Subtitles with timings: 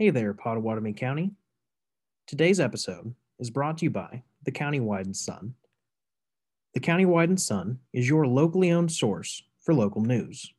[0.00, 1.32] Hey there, Pottawatomie County.
[2.26, 5.52] Today's episode is brought to you by the Countywide and Sun.
[6.72, 10.54] The Countywide and Sun is your locally owned source for local news.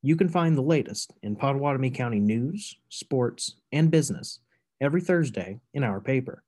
[0.00, 4.38] You can find the latest in Pottawatomie County news, sports, and business
[4.80, 6.42] every Thursday in our paper.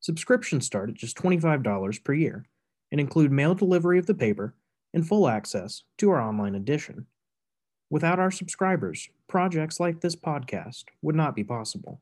[0.00, 2.46] Subscriptions start at just $25 per year
[2.90, 4.56] and include mail delivery of the paper
[4.92, 7.06] and full access to our online edition.
[7.92, 12.00] Without our subscribers, projects like this podcast would not be possible.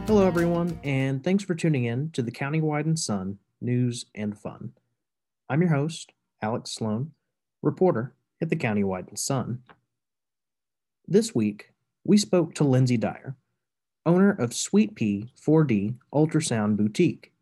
[0.09, 4.73] Hello, everyone, and thanks for tuning in to the Countywide and Sun News and Fun.
[5.49, 6.11] I'm your host,
[6.43, 7.13] Alex Sloan,
[7.63, 9.63] reporter at the Countywide Sun.
[11.07, 11.73] This week,
[12.05, 13.37] we spoke to Lindsay Dyer,
[14.05, 17.33] owner of Sweet Pea 4D Ultrasound Boutique.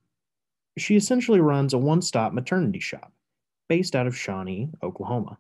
[0.77, 3.13] She essentially runs a one stop maternity shop
[3.69, 5.39] based out of Shawnee, Oklahoma.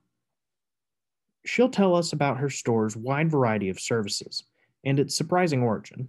[1.45, 4.45] She'll tell us about her store's wide variety of services
[4.85, 6.09] and its surprising origin.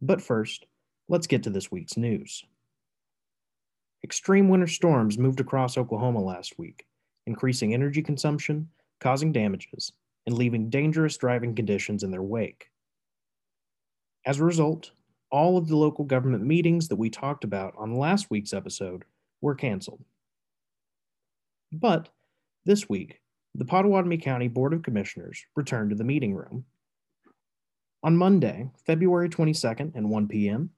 [0.00, 0.66] But first,
[1.08, 2.44] let's get to this week's news.
[4.04, 6.84] Extreme winter storms moved across Oklahoma last week,
[7.26, 8.68] increasing energy consumption,
[9.00, 9.92] causing damages,
[10.26, 12.70] and leaving dangerous driving conditions in their wake.
[14.26, 14.90] As a result,
[15.30, 19.06] all of the local government meetings that we talked about on last week's episode
[19.40, 20.04] were canceled.
[21.72, 22.10] But
[22.66, 23.22] this week,
[23.54, 26.66] the Pottawatomie County Board of Commissioners returned to the meeting room
[28.02, 30.68] on Monday, February 22nd at 1 p.m.,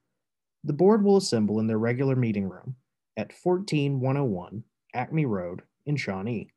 [0.62, 2.76] the board will assemble in their regular meeting room
[3.16, 4.64] at 14101
[4.94, 6.50] Acme Road in Shawnee.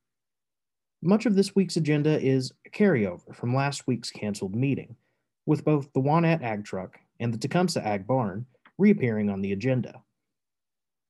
[1.02, 4.96] Much of this week's agenda is a carryover from last week's canceled meeting,
[5.46, 8.46] with both the Wanette Ag Truck and the Tecumseh Ag Barn
[8.78, 10.02] reappearing on the agenda.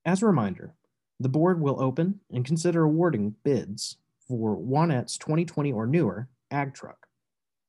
[0.05, 0.75] As a reminder,
[1.19, 7.07] the board will open and consider awarding bids for Wanette's 2020 or newer Ag Truck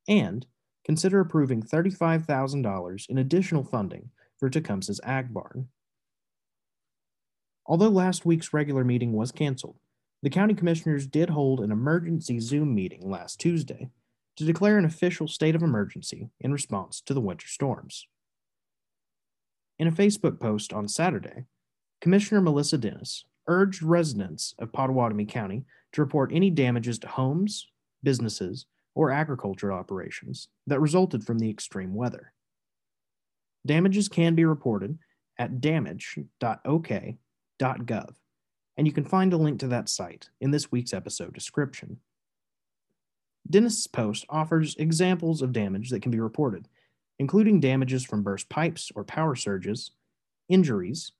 [0.08, 0.46] and
[0.84, 5.68] consider approving $35,000 in additional funding for Tecumseh's Ag Barn.
[7.70, 9.76] Although last week's regular meeting was canceled,
[10.24, 13.90] the county commissioners did hold an emergency Zoom meeting last Tuesday
[14.34, 18.08] to declare an official state of emergency in response to the winter storms.
[19.78, 21.44] In a Facebook post on Saturday,
[22.00, 27.68] Commissioner Melissa Dennis urged residents of Pottawatomie County to report any damages to homes,
[28.02, 28.66] businesses,
[28.96, 32.32] or agriculture operations that resulted from the extreme weather.
[33.64, 34.98] Damages can be reported
[35.38, 35.60] at
[38.76, 41.98] and you can find a link to that site in this week's episode description.
[43.48, 46.68] Dennis's post offers examples of damage that can be reported,
[47.18, 49.90] including damages from burst pipes or power surges,
[50.48, 51.12] injuries,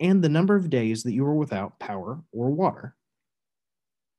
[0.00, 2.94] and the number of days that you were without power or water.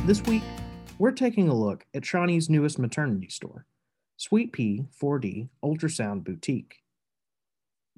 [0.05, 0.43] This week,
[0.99, 3.65] we're taking a look at Shawnee's newest maternity store,
[4.17, 6.81] Sweet Pea 4D Ultrasound Boutique.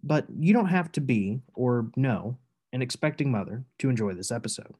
[0.03, 2.37] But you don't have to be, or know,
[2.71, 4.75] an expecting mother to enjoy this episode.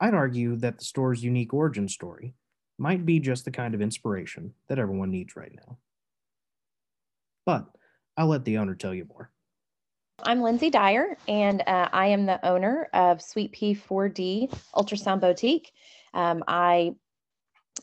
[0.00, 2.34] I'd argue that the store's unique origin story
[2.78, 5.78] might be just the kind of inspiration that everyone needs right now.
[7.46, 7.66] But
[8.16, 9.30] I'll let the owner tell you more.
[10.22, 15.72] I'm Lindsay Dyer, and uh, I am the owner of Sweet Pea 4D Ultrasound Boutique.
[16.12, 16.94] Um, I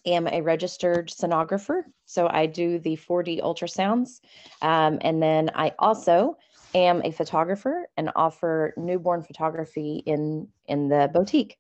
[0.06, 1.84] am a registered sonographer.
[2.06, 4.20] So I do the 4D ultrasounds.
[4.62, 6.38] Um, and then I also
[6.76, 11.58] am a photographer and offer newborn photography in, in the boutique.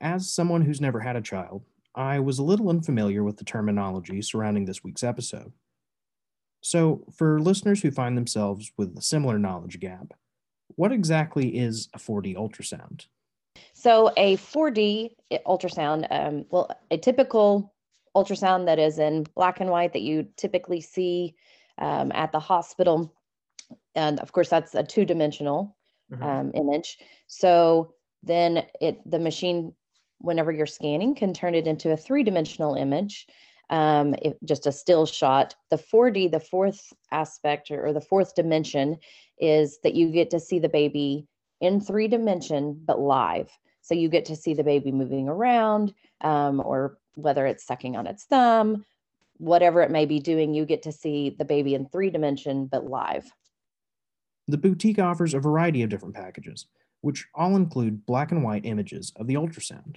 [0.00, 1.62] As someone who's never had a child,
[1.94, 5.52] I was a little unfamiliar with the terminology surrounding this week's episode.
[6.60, 10.12] So, for listeners who find themselves with a similar knowledge gap,
[10.74, 13.06] What exactly is a 4D ultrasound?
[13.72, 15.10] So, a 4D
[15.46, 17.72] ultrasound, um, well, a typical
[18.16, 21.36] ultrasound that is in black and white that you typically see
[21.78, 23.14] um, at the hospital.
[23.94, 25.76] And of course, that's a two dimensional
[26.12, 26.22] mm-hmm.
[26.22, 26.98] um, image.
[27.28, 29.72] So, then it the machine,
[30.18, 33.26] whenever you're scanning, can turn it into a three dimensional image.
[33.68, 34.14] Um,
[34.44, 35.56] just a still shot.
[35.70, 38.98] The 4D, the fourth aspect or, or the fourth dimension,
[39.38, 41.26] is that you get to see the baby
[41.60, 43.50] in three dimension but live.
[43.82, 48.06] So you get to see the baby moving around, um, or whether it's sucking on
[48.06, 48.84] its thumb,
[49.38, 52.88] whatever it may be doing, you get to see the baby in three dimension but
[52.88, 53.30] live.
[54.48, 56.66] The boutique offers a variety of different packages,
[57.00, 59.96] which all include black and white images of the ultrasound.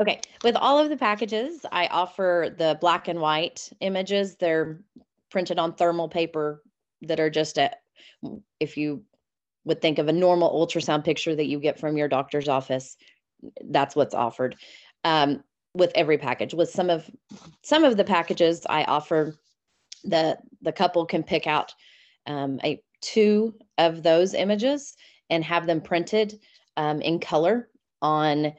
[0.00, 4.36] Okay, with all of the packages, I offer the black and white images.
[4.36, 4.80] They're
[5.30, 6.62] printed on thermal paper
[7.02, 7.72] that are just a,
[8.58, 9.04] if you
[9.64, 12.96] would think of a normal ultrasound picture that you get from your doctor's office,
[13.70, 14.56] that's what's offered
[15.04, 15.42] um,
[15.74, 16.54] with every package.
[16.54, 17.08] With some of
[17.62, 19.36] some of the packages, I offer
[20.04, 21.74] the the couple can pick out
[22.26, 24.96] um, a two of those images
[25.28, 26.38] and have them printed
[26.76, 27.68] um, in color
[28.00, 28.52] on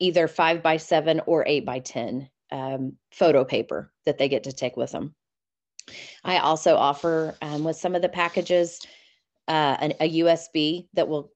[0.00, 4.52] either five by seven or eight by 10 um, photo paper that they get to
[4.52, 5.14] take with them.
[6.24, 8.80] I also offer um, with some of the packages
[9.48, 11.32] uh, an, a USB that will,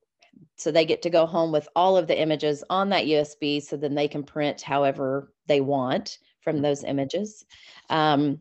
[0.56, 3.76] so they get to go home with all of the images on that USB so
[3.76, 7.44] then they can print however they want from those images.
[7.90, 8.40] Um,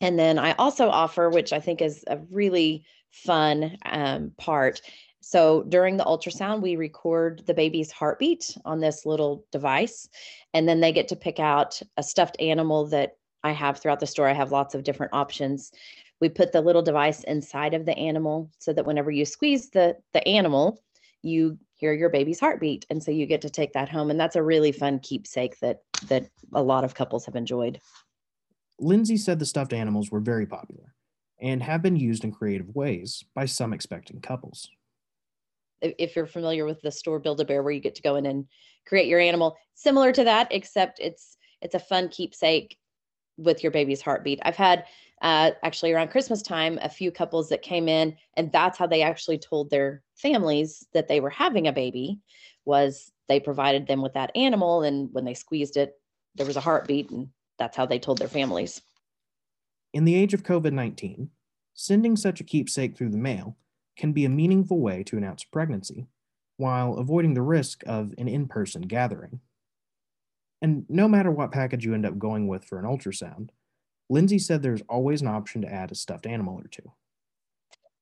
[0.00, 4.80] and then I also offer, which I think is a really fun um, part,
[5.20, 10.08] so during the ultrasound, we record the baby's heartbeat on this little device,
[10.54, 14.06] and then they get to pick out a stuffed animal that I have throughout the
[14.06, 14.28] store.
[14.28, 15.72] I have lots of different options.
[16.20, 19.96] We put the little device inside of the animal so that whenever you squeeze the
[20.12, 20.82] the animal,
[21.22, 24.10] you hear your baby's heartbeat, and so you get to take that home.
[24.10, 27.80] And that's a really fun keepsake that that a lot of couples have enjoyed.
[28.80, 30.94] Lindsay said the stuffed animals were very popular
[31.40, 34.70] and have been used in creative ways by some expecting couples
[35.80, 38.26] if you're familiar with the store build a bear where you get to go in
[38.26, 38.46] and
[38.86, 42.78] create your animal similar to that except it's it's a fun keepsake
[43.36, 44.40] with your baby's heartbeat.
[44.42, 44.84] I've had
[45.22, 49.02] uh, actually around christmas time a few couples that came in and that's how they
[49.02, 52.20] actually told their families that they were having a baby
[52.64, 55.94] was they provided them with that animal and when they squeezed it
[56.36, 57.28] there was a heartbeat and
[57.58, 58.80] that's how they told their families.
[59.92, 61.28] In the age of covid-19
[61.74, 63.56] sending such a keepsake through the mail
[63.98, 66.06] can be a meaningful way to announce pregnancy
[66.56, 69.40] while avoiding the risk of an in person gathering.
[70.62, 73.50] And no matter what package you end up going with for an ultrasound,
[74.10, 76.92] Lindsay said there's always an option to add a stuffed animal or two.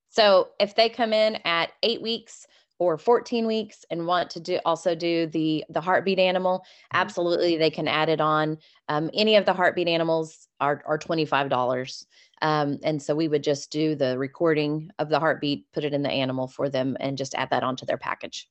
[0.09, 2.47] So if they come in at eight weeks
[2.79, 6.97] or 14 weeks and want to do also do the the heartbeat animal, mm-hmm.
[6.97, 8.59] absolutely they can add it on.
[8.89, 12.07] Um, any of the heartbeat animals are are $25.
[12.43, 16.03] Um, and so we would just do the recording of the heartbeat, put it in
[16.03, 18.49] the animal for them, and just add that onto their package.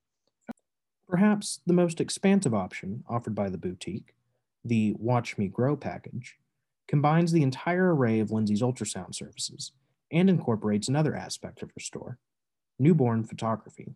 [1.08, 4.16] Perhaps the most expansive option offered by the boutique,
[4.64, 6.38] the Watch Me Grow package,
[6.88, 9.72] combines the entire array of Lindsay's ultrasound services
[10.12, 12.18] and incorporates another aspect of her store
[12.78, 13.94] newborn photography.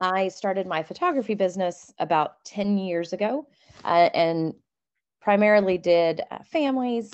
[0.00, 3.46] I started my photography business about 10 years ago
[3.84, 4.54] uh, and
[5.20, 7.10] primarily did uh, families,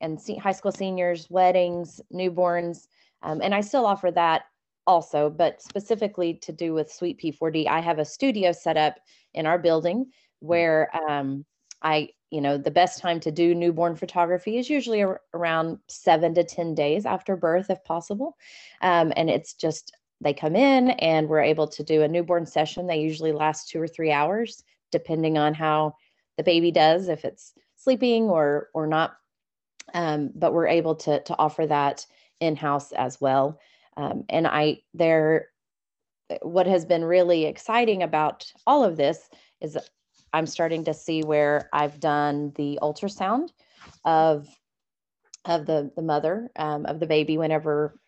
[0.00, 2.86] and high school seniors, weddings, newborns.
[3.22, 4.42] Um, and I still offer that
[4.86, 8.96] also, but specifically to do with Sweet Pea 4D, I have a studio set up
[9.34, 10.06] in our building
[10.40, 11.44] where um,
[11.82, 16.34] I, you know, the best time to do newborn photography is usually ar- around seven
[16.34, 18.36] to 10 days after birth, if possible.
[18.80, 22.86] Um, and it's just, they come in and we're able to do a newborn session.
[22.86, 25.94] They usually last two or three hours, depending on how
[26.36, 29.16] the baby does, if it's sleeping or or not
[29.94, 32.06] um, but we're able to to offer that
[32.40, 33.58] in house as well.
[33.96, 35.48] Um, and I there,
[36.42, 39.28] what has been really exciting about all of this
[39.60, 39.76] is
[40.32, 43.50] I'm starting to see where I've done the ultrasound
[44.04, 44.46] of
[45.44, 47.98] of the the mother um, of the baby whenever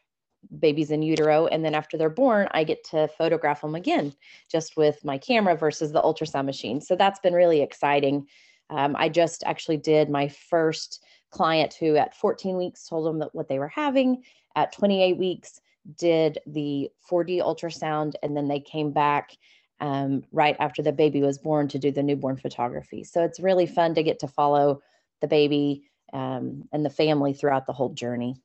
[0.59, 1.47] baby's in utero.
[1.47, 4.15] And then after they're born i get to photograph them again
[4.51, 6.81] just with my camera versus the ultrasound machine.
[6.81, 8.27] So that's been really exciting.
[8.71, 13.35] Um, i just actually did my first client who at 14 weeks told them that
[13.35, 14.23] what they were having
[14.57, 15.61] at 28 weeks
[15.97, 19.37] did the 4d ultrasound and then they came back
[19.81, 23.03] um, right after the baby was born to do the newborn photography.
[23.05, 24.83] So it's really fun to get to follow
[25.21, 28.37] the baby um, and the family throughout the whole journey.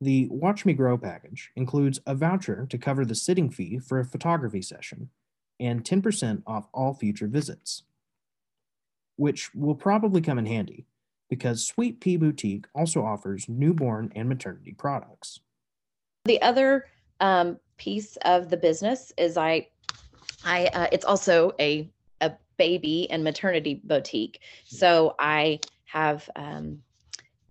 [0.00, 4.04] The Watch Me Grow package includes a voucher to cover the sitting fee for a
[4.04, 5.10] photography session
[5.58, 7.82] and 10% off all future visits,
[9.16, 10.86] which will probably come in handy
[11.28, 15.40] because Sweet Pea Boutique also offers newborn and maternity products.
[16.24, 16.86] The other
[17.20, 19.68] um, piece of the business is I,
[20.44, 21.90] I uh, it's also a
[22.20, 24.40] a baby and maternity boutique.
[24.64, 26.82] So I have um,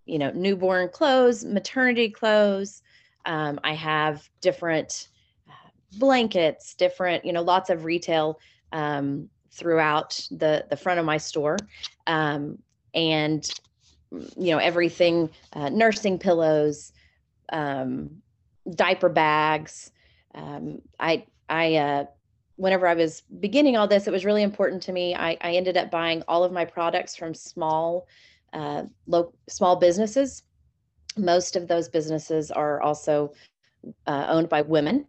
[0.06, 2.82] you know newborn clothes, maternity clothes.
[3.26, 5.10] Um, I have different
[5.50, 8.40] uh, blankets, different you know lots of retail
[8.72, 11.58] um, throughout the the front of my store,
[12.08, 12.58] um,
[12.96, 13.48] and
[14.38, 16.94] you know everything uh, nursing pillows
[17.52, 18.10] um,
[18.76, 19.92] diaper bags.
[20.34, 22.06] Um, i i uh,
[22.58, 25.16] whenever i was beginning all this it was really important to me.
[25.16, 28.08] I, I ended up buying all of my products from small
[28.54, 28.84] uh,
[29.50, 30.44] small businesses.
[31.18, 33.34] Most of those businesses are also
[34.08, 35.06] uh, owned by women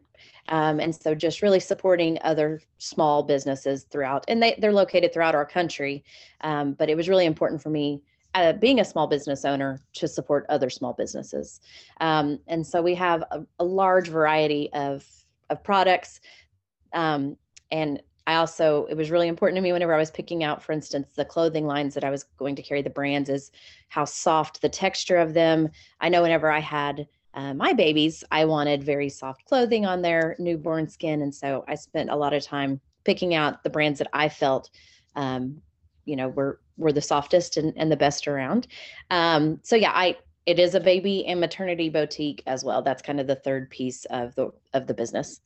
[0.48, 5.34] um, and so just really supporting other small businesses throughout and they, they're located throughout
[5.34, 6.04] our country
[6.42, 8.02] um, but it was really important for me
[8.36, 11.58] uh, being a small business owner to support other small businesses.
[12.02, 15.06] Um, and so we have a, a, large variety of,
[15.48, 16.20] of products.
[16.92, 17.38] Um,
[17.70, 20.72] and I also, it was really important to me whenever I was picking out, for
[20.72, 23.52] instance, the clothing lines that I was going to carry the brands is
[23.88, 25.70] how soft the texture of them.
[26.02, 30.34] I know whenever I had uh, my babies, I wanted very soft clothing on their
[30.38, 31.20] newborn skin.
[31.20, 34.70] And so I spent a lot of time picking out the brands that I felt
[35.14, 35.60] um,
[36.06, 38.66] you know were were the softest and, and the best around.
[39.10, 40.16] Um, so yeah i
[40.46, 42.80] it is a baby and maternity boutique as well.
[42.80, 45.40] That's kind of the third piece of the of the business.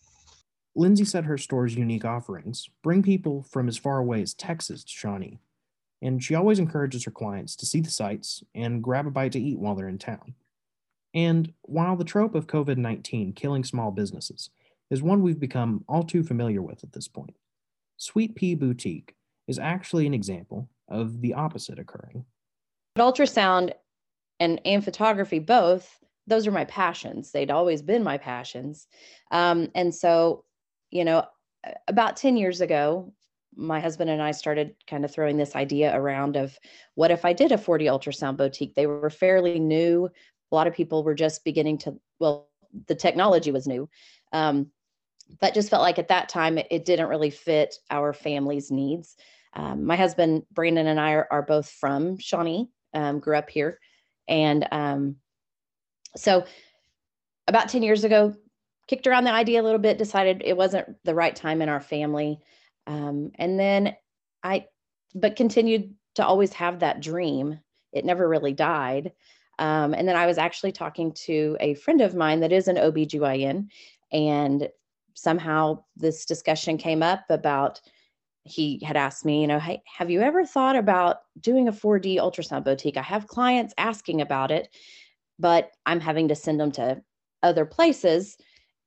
[0.76, 4.92] Lindsay said her store's unique offerings bring people from as far away as texas to
[4.92, 5.40] shawnee
[6.00, 9.40] and she always encourages her clients to see the sights and grab a bite to
[9.40, 10.34] eat while they're in town
[11.14, 14.50] and while the trope of covid-19 killing small businesses
[14.90, 17.36] is one we've become all too familiar with at this point
[17.96, 19.14] sweet pea boutique
[19.50, 22.24] is actually an example of the opposite occurring.
[22.94, 23.72] But ultrasound
[24.38, 27.32] and, and photography, both, those are my passions.
[27.32, 28.86] They'd always been my passions.
[29.30, 30.44] Um, and so,
[30.90, 31.24] you know,
[31.88, 33.12] about 10 years ago,
[33.56, 36.56] my husband and I started kind of throwing this idea around of
[36.94, 38.74] what if I did a 4D ultrasound boutique?
[38.76, 40.08] They were fairly new.
[40.50, 42.48] A lot of people were just beginning to, well,
[42.86, 43.88] the technology was new.
[44.32, 44.70] Um,
[45.40, 49.16] but just felt like at that time it, it didn't really fit our family's needs.
[49.52, 53.78] Um, my husband Brandon and I are, are both from Shawnee, um, grew up here,
[54.28, 55.16] and um,
[56.16, 56.44] so
[57.48, 58.34] about ten years ago,
[58.86, 61.80] kicked around the idea a little bit, decided it wasn't the right time in our
[61.80, 62.38] family,
[62.86, 63.96] um, and then
[64.42, 64.66] I,
[65.14, 67.58] but continued to always have that dream.
[67.92, 69.12] It never really died.
[69.60, 72.76] Um, and then I was actually talking to a friend of mine that is an
[72.76, 73.68] OBGYN,
[74.10, 74.68] and
[75.14, 77.80] somehow this discussion came up about
[78.44, 82.16] he had asked me, you know, hey, have you ever thought about doing a 4D
[82.16, 82.96] ultrasound boutique?
[82.96, 84.74] I have clients asking about it,
[85.38, 87.02] but I'm having to send them to
[87.42, 88.38] other places.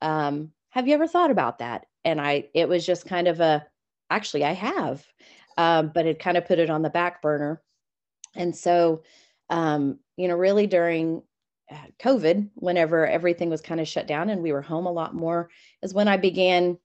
[0.01, 1.86] Um, have you ever thought about that?
[2.03, 3.65] And I, it was just kind of a,
[4.10, 5.06] actually, I have,
[5.58, 7.62] um, but it kind of put it on the back burner.
[8.36, 9.03] And so,
[9.51, 11.24] um, you know, really during
[11.72, 15.15] uh, COVID, whenever everything was kind of shut down and we were home a lot
[15.15, 15.50] more,
[15.82, 16.77] is when I began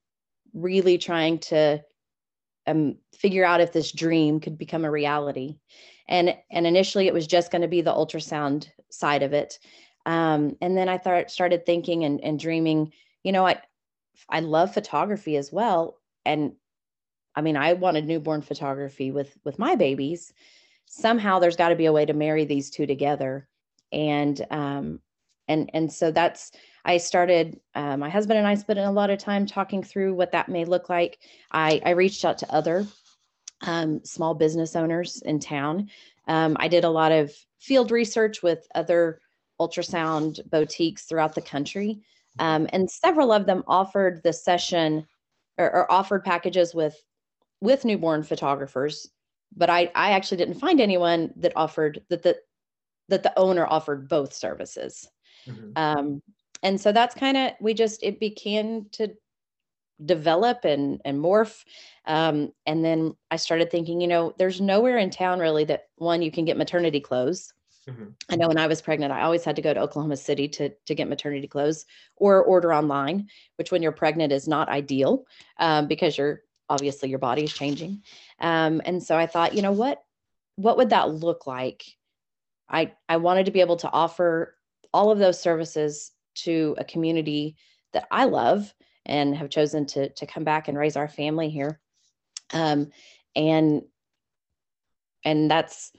[0.54, 1.82] really trying to
[2.66, 5.56] um, figure out if this dream could become a reality.
[6.08, 9.58] And and initially it was just going to be the ultrasound side of it.
[10.06, 12.92] Um, and then I thought started thinking and, and dreaming,
[13.24, 13.60] you know, I
[14.28, 15.98] I love photography as well.
[16.24, 16.52] And
[17.34, 20.32] I mean, I wanted newborn photography with with my babies.
[20.88, 23.48] Somehow there's got to be a way to marry these two together.
[23.92, 25.00] And um,
[25.46, 26.52] and and so that's
[26.88, 30.32] I started, uh, my husband and I spent a lot of time talking through what
[30.32, 31.18] that may look like.
[31.52, 32.86] I, I reached out to other
[33.60, 35.90] um, small business owners in town.
[36.28, 39.20] Um, I did a lot of field research with other
[39.60, 42.00] ultrasound boutiques throughout the country.
[42.38, 45.06] Um, and several of them offered the session
[45.58, 46.96] or, or, offered packages with
[47.60, 49.10] with newborn photographers
[49.56, 52.36] but I, I actually didn't find anyone that offered that the
[53.08, 55.08] that the owner offered both services
[55.46, 55.70] mm-hmm.
[55.76, 56.22] um,
[56.62, 59.14] and so that's kind of we just it began to
[60.04, 61.64] develop and and morph
[62.06, 66.22] um, and then i started thinking you know there's nowhere in town really that one
[66.22, 67.52] you can get maternity clothes
[67.88, 68.04] mm-hmm.
[68.30, 70.70] i know when i was pregnant i always had to go to oklahoma city to
[70.86, 71.84] to get maternity clothes
[72.16, 73.26] or order online
[73.56, 75.24] which when you're pregnant is not ideal
[75.58, 78.02] um, because you're obviously your body is changing
[78.40, 80.02] um, and so i thought you know what
[80.56, 81.84] what would that look like
[82.68, 84.54] i i wanted to be able to offer
[84.92, 87.56] all of those services to a community
[87.92, 88.72] that I love
[89.06, 91.80] and have chosen to to come back and raise our family here.
[92.52, 92.90] Um,
[93.34, 93.82] and
[95.24, 95.92] and that's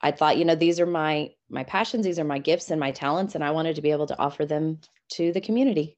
[0.00, 2.90] I thought, you know, these are my my passions, these are my gifts and my
[2.90, 4.80] talents, and I wanted to be able to offer them
[5.12, 5.95] to the community.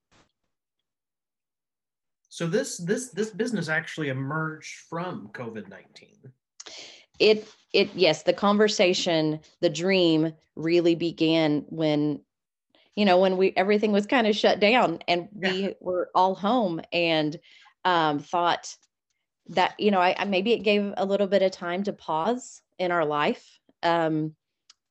[2.28, 6.16] So this this this business actually emerged from COVID nineteen.
[7.18, 12.20] It it yes, the conversation, the dream really began when
[12.96, 15.52] you know when we everything was kind of shut down and yeah.
[15.52, 17.38] we were all home and
[17.84, 18.74] um, thought
[19.50, 22.60] that you know I, I, maybe it gave a little bit of time to pause
[22.78, 24.34] in our life um,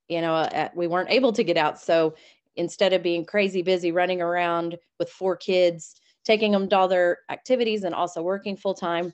[0.08, 2.16] you know uh, we weren't able to get out so
[2.56, 7.20] instead of being crazy busy running around with four kids taking them to all their
[7.30, 9.14] activities and also working full time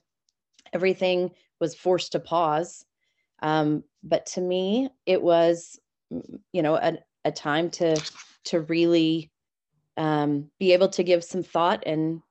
[0.74, 2.84] everything was forced to pause
[3.42, 5.80] um, but to me it was
[6.52, 7.96] you know a, a time to
[8.44, 9.32] to really
[9.98, 12.22] um, be able to give some thought and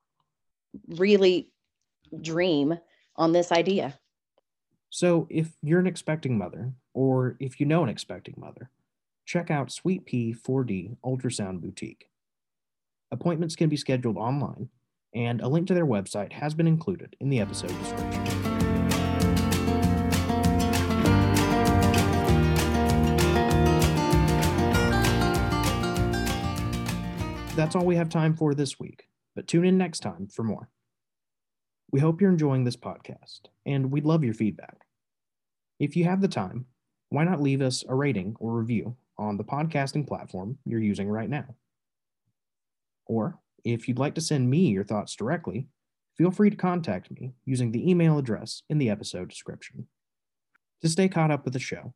[0.87, 1.51] really
[2.21, 2.77] dream
[3.15, 3.97] on this idea.
[4.89, 8.69] So, if you're an expecting mother, or if you know an expecting mother,
[9.25, 12.09] check out Sweet Pea 4D Ultrasound Boutique.
[13.13, 14.69] Appointments can be scheduled online,
[15.13, 18.09] and a link to their website has been included in the episode description.
[27.55, 30.71] That's all we have time for this week, but tune in next time for more.
[31.91, 34.87] We hope you're enjoying this podcast, and we'd love your feedback.
[35.79, 36.65] If you have the time,
[37.09, 41.29] why not leave us a rating or review on the podcasting platform you're using right
[41.29, 41.53] now?
[43.05, 45.67] Or if you'd like to send me your thoughts directly,
[46.17, 49.87] feel free to contact me using the email address in the episode description.
[50.81, 51.93] To stay caught up with the show,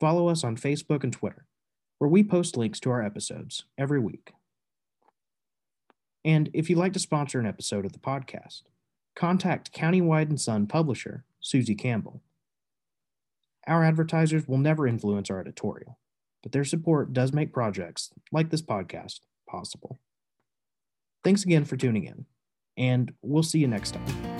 [0.00, 1.46] follow us on Facebook and Twitter,
[1.98, 4.32] where we post links to our episodes every week.
[6.24, 8.62] And if you'd like to sponsor an episode of the podcast,
[9.14, 12.22] contact Countywide and Sun publisher Suzie Campbell.
[13.66, 15.98] Our advertisers will never influence our editorial,
[16.42, 19.98] but their support does make projects like this podcast possible.
[21.22, 22.26] Thanks again for tuning in,
[22.76, 24.39] and we'll see you next time.